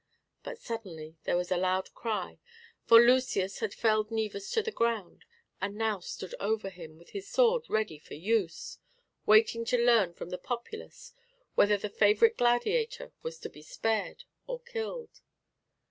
[0.41, 2.39] But suddenly there was a loud cry,
[2.85, 5.25] for Lucius had felled Naevus to the ground,
[5.61, 8.79] and now stood over him with his sword ready for use,
[9.27, 11.13] waiting to learn from the populace
[11.53, 15.21] whether the favourite gladiator was to be spared or killed.